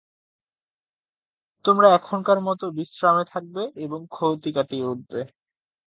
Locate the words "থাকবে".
3.33-3.63